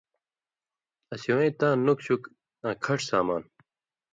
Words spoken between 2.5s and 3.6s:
آں کھݜ سامان،